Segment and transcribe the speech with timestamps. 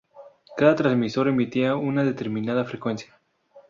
[0.57, 3.19] Cada transmisor emitirá a una determinada frecuencia.